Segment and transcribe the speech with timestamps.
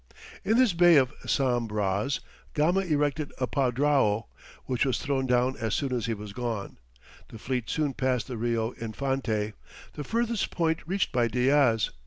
[0.43, 2.21] In this Bay of Sam Braz
[2.55, 4.25] Gama erected a padrao,
[4.65, 6.79] which was thrown down as soon as he was gone.
[7.29, 9.53] The fleet soon passed the Rio Infante,
[9.93, 11.91] the furthest point reached by Diaz.